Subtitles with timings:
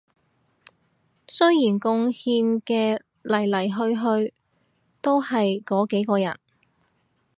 [1.27, 4.33] 雖然貢獻嘅來來去去
[4.99, 6.39] 都係嗰幾個人